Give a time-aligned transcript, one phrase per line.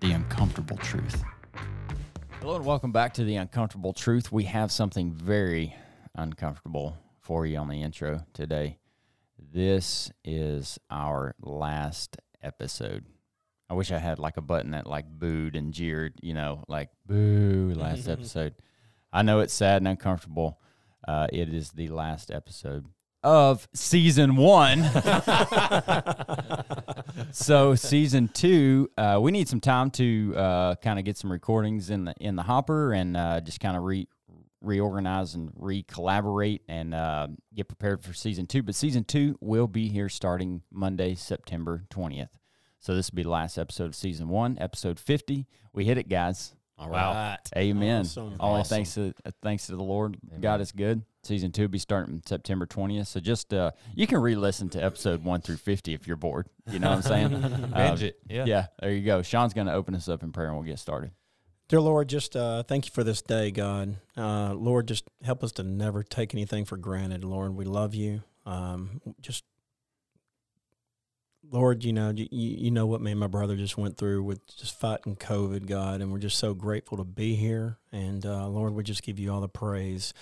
[0.00, 1.22] the uncomfortable truth.
[2.40, 4.30] Hello and welcome back to the uncomfortable truth.
[4.30, 5.74] We have something very
[6.14, 8.78] uncomfortable for you on the intro today.
[9.38, 13.06] This is our last episode.
[13.68, 16.90] I wish I had like a button that like booed and jeered, you know, like
[17.06, 18.54] boo, last episode.
[19.12, 20.60] I know it's sad and uncomfortable.
[21.06, 22.86] Uh, it is the last episode
[23.22, 24.84] of season one.
[27.32, 31.90] so season two, uh, we need some time to uh, kind of get some recordings
[31.90, 34.08] in the in the hopper and uh, just kind of re
[34.60, 38.62] reorganize and re-collaborate and uh, get prepared for season two.
[38.62, 42.30] But season two will be here starting Monday, September twentieth.
[42.80, 45.46] So this will be the last episode of season one, episode fifty.
[45.72, 46.54] We hit it, guys.
[46.78, 47.38] All right.
[47.56, 48.02] Amen.
[48.02, 48.36] Awesome.
[48.38, 48.76] All Awesome.
[48.76, 50.16] thanks to uh, thanks to the Lord.
[50.40, 51.02] God is good.
[51.24, 53.08] Season two will be starting September twentieth.
[53.08, 56.48] So just uh, you can re-listen to episode one through fifty if you're bored.
[56.70, 57.30] You know what I'm saying?
[57.74, 58.18] Binge Uh, it.
[58.28, 58.44] Yeah.
[58.44, 58.66] yeah.
[58.80, 59.22] There you go.
[59.22, 61.10] Sean's going to open us up in prayer and we'll get started.
[61.68, 63.96] Dear Lord, just uh, thank you for this day, God.
[64.16, 67.24] Uh, Lord, just help us to never take anything for granted.
[67.24, 68.22] Lord, we love you.
[68.46, 69.44] Um, just,
[71.50, 74.46] Lord, you know, you, you know what me and my brother just went through with
[74.56, 77.78] just fighting COVID, God, and we're just so grateful to be here.
[77.92, 80.12] And uh, Lord, we just give you all the praise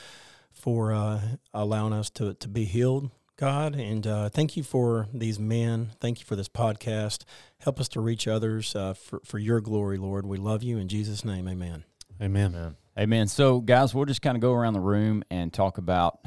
[0.53, 1.21] for uh,
[1.53, 3.75] allowing us to to be healed, God.
[3.75, 5.91] And uh, thank you for these men.
[6.01, 7.25] Thank you for this podcast.
[7.59, 10.27] Help us to reach others uh, for, for your glory, Lord.
[10.27, 10.79] We love you.
[10.79, 11.85] In Jesus' name, amen.
[12.21, 12.77] Amen.
[12.99, 13.27] Amen.
[13.27, 16.21] So, guys, we'll just kind of go around the room and talk about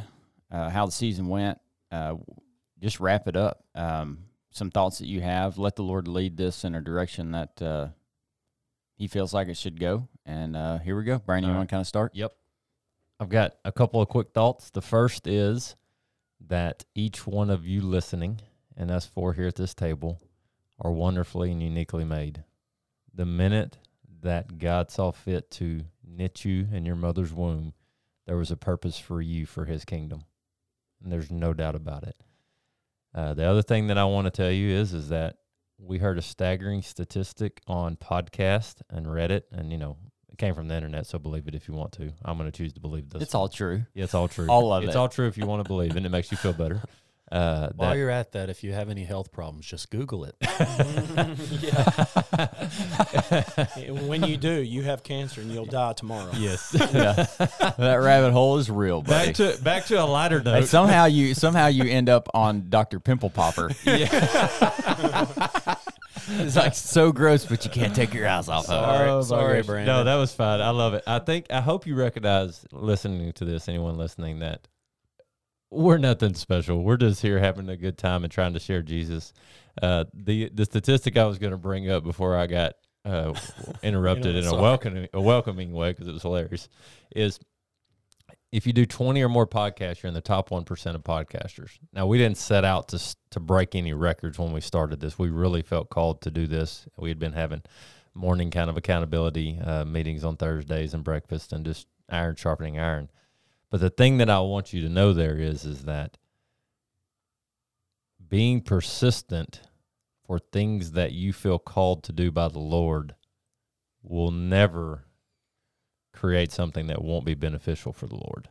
[0.52, 1.60] uh, how the season went.
[1.92, 2.16] Uh,
[2.80, 3.64] just wrap it up.
[3.73, 4.20] Um,
[4.52, 5.58] some thoughts that you have.
[5.58, 7.87] Let the Lord lead this in a direction that uh,
[8.95, 10.08] He feels like it should go.
[10.26, 11.20] And uh, here we go.
[11.20, 12.15] Brian, you want to kind of start?
[12.15, 12.33] Yep.
[13.20, 14.70] I've got a couple of quick thoughts.
[14.70, 15.76] The first is
[16.48, 18.39] that each one of you listening
[18.77, 20.21] and us four here at this table
[20.80, 22.43] are wonderfully and uniquely made.
[23.14, 23.77] The minute
[24.21, 27.73] that God saw fit to knit you in your mother's womb,
[28.26, 30.23] there was a purpose for you for his kingdom.
[31.04, 32.16] And there's no doubt about it.
[33.14, 35.37] Uh, the other thing that I want to tell you is is that
[35.80, 39.97] we heard a staggering statistic on podcast and Reddit, and you know
[40.31, 42.11] it came from the internet, so believe it if you want to.
[42.23, 43.21] I'm going to choose to believe this.
[43.21, 43.86] It's all true.
[43.93, 44.48] yeah, it's all true.
[44.48, 44.98] all of it's it.
[44.98, 46.81] all true if you want to believe, and it makes you feel better.
[47.32, 50.36] Uh, While that- you're at that, if you have any health problems, just Google it.
[54.08, 56.32] when you do, you have cancer and you'll die tomorrow.
[56.36, 56.76] yes.
[56.94, 57.14] yeah.
[57.78, 59.28] that rabbit hole is real, buddy.
[59.28, 60.66] back to back to a lighter And note.
[60.67, 63.00] somehow you somehow you end up on Dr.
[63.00, 63.70] Pimple Popper.
[63.86, 64.14] it's
[66.56, 68.86] like so gross, but you can't take your eyes off of it.
[68.86, 69.66] Sorry, Oh, my sorry, gosh.
[69.67, 69.96] Brandon.
[69.96, 70.61] No, that was fine.
[70.61, 71.04] I love it.
[71.08, 74.67] I think I hope you recognize listening to this, anyone listening, that
[75.71, 76.83] we're nothing special.
[76.83, 79.33] We're just here having a good time and trying to share Jesus.
[79.81, 82.73] Uh, the the statistic I was going to bring up before I got
[83.05, 83.33] uh,
[83.83, 86.69] interrupted in a welcoming a welcoming way because it was hilarious
[87.15, 87.39] is
[88.52, 91.77] if you do 20 or more podcasts, you're in the top 1% of podcasters.
[91.93, 95.19] Now, we didn't set out to, to break any records when we started this.
[95.19, 96.87] We really felt called to do this.
[96.97, 97.61] We had been having
[98.15, 103.09] morning kind of accountability uh, meetings on Thursdays and breakfast and just iron sharpening iron.
[103.69, 106.17] But the thing that I want you to know there is, is that
[108.27, 109.61] being persistent
[110.25, 113.15] for things that you feel called to do by the Lord
[114.03, 115.05] will never
[116.13, 118.49] create something that won't be beneficial for the Lord.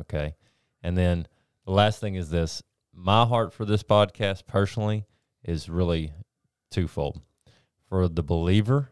[0.00, 0.34] Okay.
[0.82, 1.26] And then
[1.64, 5.04] the last thing is this my heart for this podcast personally
[5.42, 6.12] is really
[6.70, 7.20] twofold.
[7.88, 8.90] For the believer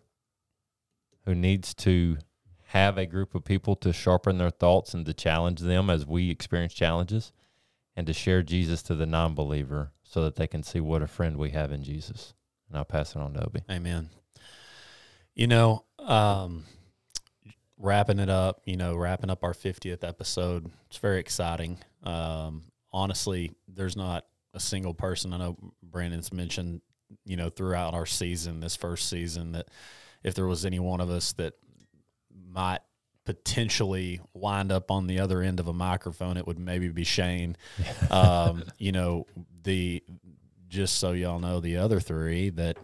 [1.25, 2.19] who needs to
[2.73, 6.31] have a group of people to sharpen their thoughts and to challenge them as we
[6.31, 7.31] experience challenges,
[7.95, 11.07] and to share Jesus to the non believer so that they can see what a
[11.07, 12.33] friend we have in Jesus.
[12.69, 13.61] And I'll pass it on to Obi.
[13.71, 14.09] Amen.
[15.35, 16.65] You know, um,
[17.77, 21.77] wrapping it up, you know, wrapping up our 50th episode, it's very exciting.
[22.03, 25.35] Um, honestly, there's not a single person.
[25.35, 26.81] I know Brandon's mentioned,
[27.27, 29.69] you know, throughout our season, this first season, that
[30.25, 31.53] if there was any one of us that
[32.53, 32.81] might
[33.25, 37.57] potentially wind up on the other end of a microphone, it would maybe be Shane.
[38.11, 39.27] um, you know,
[39.63, 40.03] the
[40.69, 42.79] just so y'all know, the other three that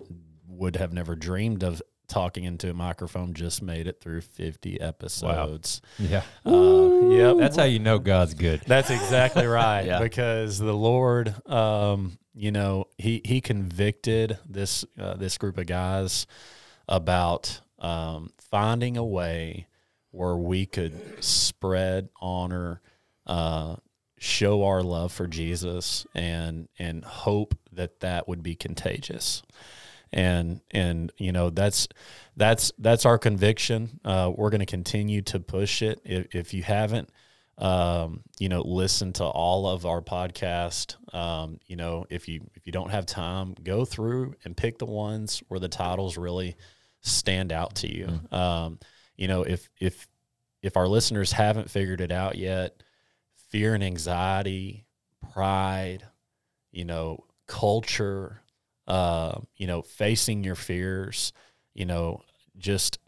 [0.47, 5.81] would have never dreamed of talking into a microphone just made it through 50 episodes.
[5.99, 6.23] Yeah.
[6.45, 7.37] Uh, yep.
[7.37, 8.63] That's how you know God's good.
[8.67, 9.83] That's exactly right.
[9.83, 10.01] Yeah.
[10.01, 16.27] Because the Lord, um, you know, he he convicted this uh, this group of guys
[16.89, 19.67] about um, finding a way
[20.11, 22.81] where we could spread honor,
[23.27, 23.77] uh,
[24.19, 29.43] show our love for Jesus, and and hope that that would be contagious.
[30.13, 31.89] And and you know that's
[32.37, 34.01] that's that's our conviction.
[34.05, 36.01] Uh, we're going to continue to push it.
[36.05, 37.11] If, if you haven't,
[37.59, 40.97] um, you know, listen to all of our podcast.
[41.15, 44.87] Um, you know, if you if you don't have time, go through and pick the
[44.87, 46.57] ones where the titles really
[47.01, 48.21] stand out to you.
[48.31, 48.79] Um,
[49.17, 50.07] you know, if if
[50.63, 52.83] if our listeners haven't figured it out yet,
[53.51, 54.87] fear and anxiety,
[55.33, 56.05] pride,
[56.71, 58.43] you know, culture,
[58.87, 61.33] uh, you know, facing your fears,
[61.75, 62.23] you know,
[62.57, 62.99] just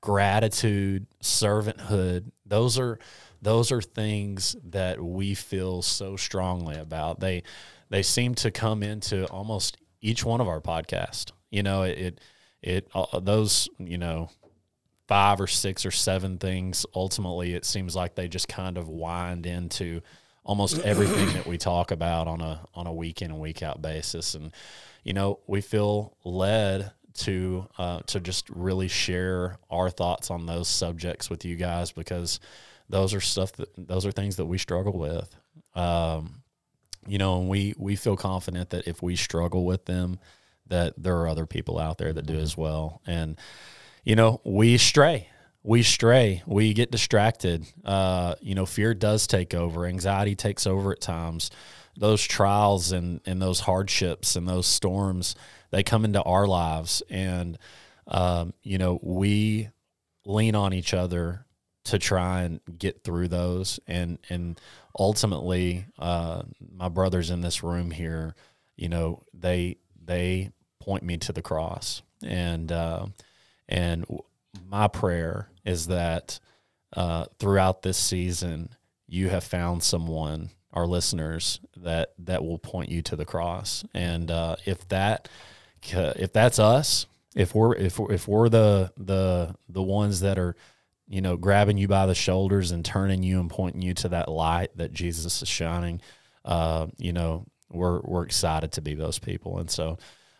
[0.00, 2.30] gratitude, servanthood.
[2.46, 2.98] Those are
[3.40, 7.20] those are things that we feel so strongly about.
[7.20, 7.42] They
[7.90, 11.32] they seem to come into almost each one of our podcasts.
[11.50, 12.20] You know, it it,
[12.62, 14.30] it uh, those you know
[15.08, 16.84] five or six or seven things.
[16.94, 20.02] Ultimately, it seems like they just kind of wind into
[20.44, 23.82] almost everything that we talk about on a on a week in and week out
[23.82, 24.34] basis.
[24.34, 24.52] And
[25.02, 30.68] you know, we feel led to uh, to just really share our thoughts on those
[30.68, 32.38] subjects with you guys because
[32.88, 35.34] those are stuff that those are things that we struggle with.
[35.74, 36.42] Um,
[37.06, 40.18] you know, and we we feel confident that if we struggle with them,
[40.68, 43.00] that there are other people out there that do as well.
[43.06, 43.38] And
[44.04, 45.28] you know, we stray.
[45.62, 46.42] We stray.
[46.46, 47.66] We get distracted.
[47.84, 49.84] Uh, you know, fear does take over.
[49.84, 51.50] Anxiety takes over at times.
[51.94, 55.34] Those trials and, and those hardships and those storms,
[55.70, 57.02] they come into our lives.
[57.10, 57.58] And,
[58.06, 59.68] um, you know, we
[60.24, 61.44] lean on each other
[61.84, 63.78] to try and get through those.
[63.86, 64.58] And, and
[64.98, 68.34] ultimately, uh, my brothers in this room here,
[68.76, 70.52] you know, they, they
[70.88, 72.00] point me to the cross.
[72.24, 73.06] And, uh,
[73.68, 74.06] and
[74.66, 76.40] my prayer is that
[76.96, 78.70] uh, throughout this season,
[79.06, 83.84] you have found someone, our listeners, that that will point you to the cross.
[83.92, 85.28] And uh, if that
[85.82, 90.56] if that's us, if we're if we're, if we're the the the ones that are
[91.06, 94.30] you know grabbing you by the shoulders and turning you and pointing you to that
[94.30, 96.00] light that Jesus is shining,
[96.46, 99.58] uh, you know we're we're excited to be those people.
[99.58, 99.98] And so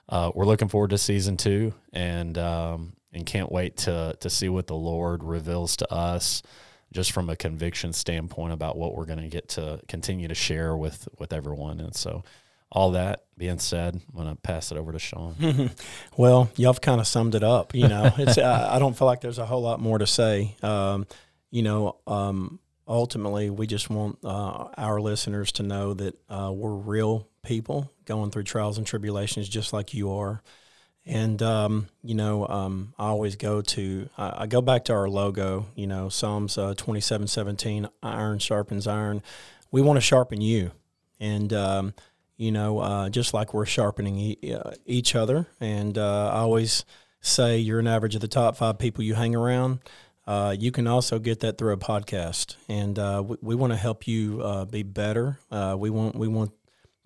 [0.09, 4.49] uh, we're looking forward to season two, and um, and can't wait to to see
[4.49, 6.43] what the Lord reveals to us,
[6.93, 10.77] just from a conviction standpoint about what we're going to get to continue to share
[10.77, 11.81] with with everyone.
[11.81, 12.25] And so,
[12.73, 15.71] all that being said, I'm going to pass it over to Sean.
[16.17, 17.75] Well, y'all have kind of summed it up.
[17.75, 20.57] You know, it's I, I don't feel like there's a whole lot more to say.
[20.63, 21.07] Um,
[21.51, 26.75] you know, um, ultimately, we just want uh, our listeners to know that uh, we're
[26.75, 30.43] real people going through trials and tribulations, just like you are.
[31.07, 35.09] And um, you know, um, I always go to I, I go back to our
[35.09, 35.67] logo.
[35.75, 39.23] You know, Psalms uh, twenty seven seventeen, iron sharpens iron.
[39.71, 40.71] We want to sharpen you,
[41.19, 41.95] and um,
[42.37, 45.47] you know, uh, just like we're sharpening e- uh, each other.
[45.61, 46.85] And uh, I always
[47.23, 49.81] say you're an average of the top five people you hang around.
[50.27, 53.79] Uh, you can also get that through a podcast, and uh, we, we want to
[53.79, 55.39] help you be better.
[55.51, 56.53] We want we want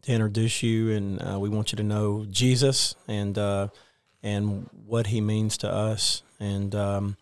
[0.02, 3.68] to introduce you, and uh, we want you to know Jesus and uh,
[4.23, 7.16] and what He means to us, and um,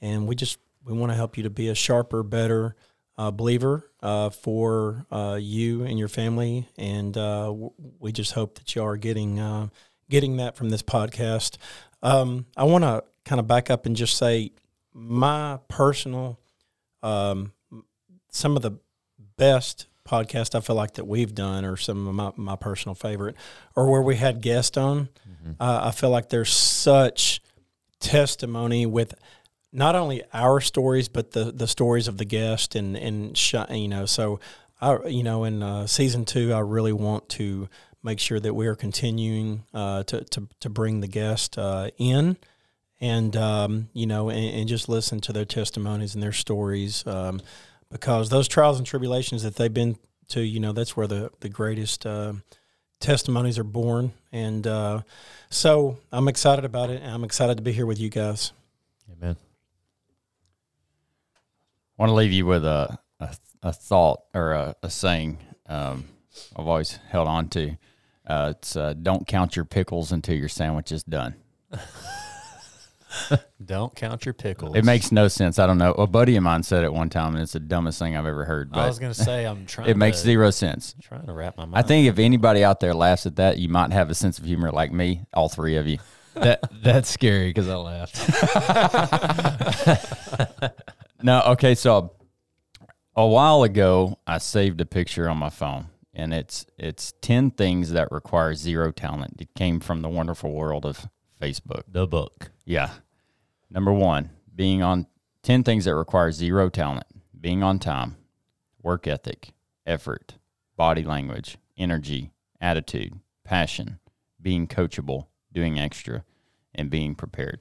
[0.00, 2.76] and we just we want to help you to be a sharper, better
[3.16, 7.52] uh, believer uh, for uh, you and your family, and uh,
[7.98, 9.70] we just hope that you are getting
[10.10, 11.56] getting that from this podcast.
[12.02, 14.52] Um, I want to kind of back up and just say
[14.92, 16.38] my personal,
[17.02, 17.52] um,
[18.30, 18.72] some of the
[19.36, 23.36] best podcast I feel like that we've done, or some of my, my personal favorite,
[23.74, 25.08] or where we had guests on.
[25.60, 27.40] Uh, I feel like there's such
[28.00, 29.14] testimony with
[29.72, 33.88] not only our stories but the the stories of the guest and and sh- you
[33.88, 34.40] know so
[34.80, 37.68] I you know in uh, season two I really want to
[38.02, 42.36] make sure that we are continuing uh, to, to to bring the guest uh, in
[43.00, 47.40] and um, you know and, and just listen to their testimonies and their stories um,
[47.94, 49.96] because those trials and tribulations that they've been
[50.26, 52.32] to you know that's where the the greatest uh,
[52.98, 55.00] testimonies are born and uh,
[55.48, 58.52] so I'm excited about it and I'm excited to be here with you guys.
[59.12, 59.36] Amen.
[61.36, 66.06] I want to leave you with a a, a thought or a, a saying um,
[66.56, 67.76] I've always held on to.
[68.26, 71.36] Uh, it's uh, don't count your pickles until your sandwich is done.
[73.64, 74.76] Don't count your pickles.
[74.76, 75.58] It makes no sense.
[75.58, 75.92] I don't know.
[75.92, 78.44] A buddy of mine said it one time, and it's the dumbest thing I've ever
[78.44, 78.70] heard.
[78.72, 79.86] I was gonna say I'm trying.
[79.86, 80.94] To It makes to, zero sense.
[81.02, 81.76] Trying to wrap my mind.
[81.76, 84.44] I think if anybody out there laughs at that, you might have a sense of
[84.44, 85.24] humor like me.
[85.32, 85.98] All three of you.
[86.34, 88.18] that that's scary because I laughed.
[91.22, 91.74] No, okay.
[91.74, 92.12] So
[93.16, 97.92] a while ago, I saved a picture on my phone, and it's it's ten things
[97.92, 99.40] that require zero talent.
[99.40, 101.08] It came from the wonderful world of
[101.40, 101.84] Facebook.
[101.88, 102.50] The book.
[102.66, 102.90] Yeah.
[103.74, 105.08] Number one, being on
[105.42, 107.06] 10 things that require zero talent,
[107.38, 108.16] being on time,
[108.80, 109.50] work ethic,
[109.84, 110.34] effort,
[110.76, 113.98] body language, energy, attitude, passion,
[114.40, 116.24] being coachable, doing extra,
[116.72, 117.58] and being prepared.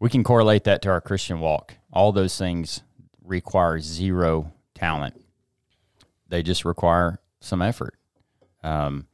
[0.00, 1.76] We can correlate that to our Christian walk.
[1.92, 2.82] All those things
[3.22, 5.22] require zero talent,
[6.28, 7.94] they just require some effort.
[8.64, 9.06] Um,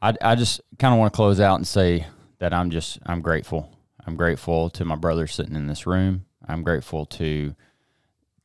[0.00, 2.06] I, I just kind of want to close out and say
[2.38, 3.73] that I'm just I'm grateful.
[4.06, 6.26] I'm grateful to my brothers sitting in this room.
[6.46, 7.54] I'm grateful to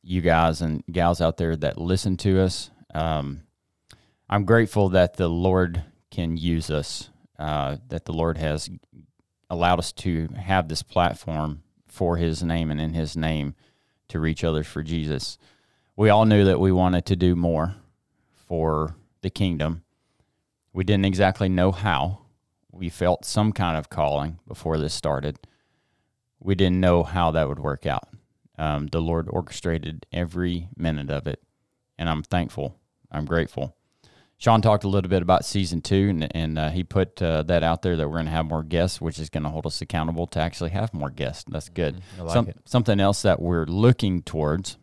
[0.02, 2.70] you guys and gals out there that listen to us.
[2.94, 3.42] Um,
[4.28, 7.10] I'm grateful that the Lord can use us.
[7.38, 8.68] Uh, that the Lord has
[9.48, 13.54] allowed us to have this platform for His name and in His name
[14.08, 15.38] to reach others for Jesus.
[15.96, 17.74] We all knew that we wanted to do more
[18.46, 19.82] for the kingdom.
[20.72, 22.20] We didn't exactly know how.
[22.70, 25.38] We felt some kind of calling before this started.
[26.40, 28.08] We didn't know how that would work out.
[28.58, 31.42] Um, the Lord orchestrated every minute of it,
[31.98, 32.76] and I'm thankful.
[33.10, 33.76] I'm grateful.
[34.36, 37.62] Sean talked a little bit about season two, and, and uh, he put uh, that
[37.62, 39.82] out there that we're going to have more guests, which is going to hold us
[39.82, 41.44] accountable to actually have more guests.
[41.46, 42.00] That's good.
[42.18, 42.52] I like Some-.
[42.64, 44.78] Something else that we're looking towards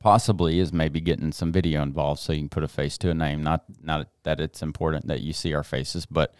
[0.00, 3.14] possibly is maybe getting some video involved so you can put a face to a
[3.14, 3.42] name.
[3.42, 6.34] Not not that it's important that you see our faces, but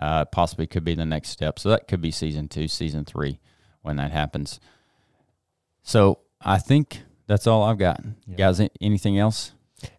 [0.00, 1.58] uh, possibly could be the next step.
[1.58, 3.38] So that could be season two, season three
[3.86, 4.60] when that happens.
[5.82, 8.02] So I think that's all I've got.
[8.26, 8.36] Yeah.
[8.36, 9.52] Guys, anything else?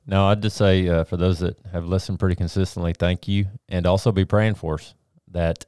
[0.06, 3.86] No, I'd just say uh, for those that have listened pretty consistently, thank you, and
[3.86, 4.94] also be praying for us
[5.30, 5.66] that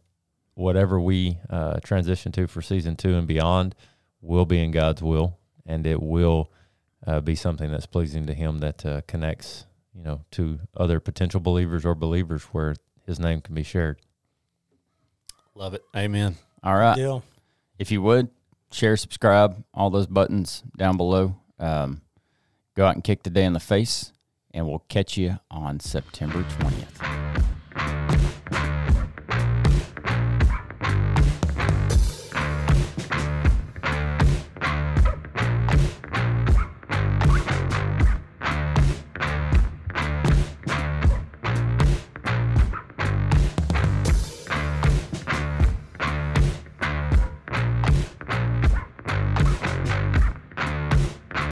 [0.55, 3.75] whatever we uh, transition to for season two and beyond
[4.21, 6.51] will be in God's will, and it will
[7.07, 11.39] uh, be something that's pleasing to Him that uh, connects, you know, to other potential
[11.39, 13.99] believers or believers where His name can be shared.
[15.55, 15.83] Love it.
[15.95, 16.35] Amen.
[16.63, 16.95] All right.
[16.95, 17.23] Deal.
[17.79, 18.27] If you would,
[18.71, 21.37] share, subscribe, all those buttons down below.
[21.57, 22.01] Um,
[22.75, 24.11] go out and kick the day in the face,
[24.53, 27.08] and we'll catch you on September 20th.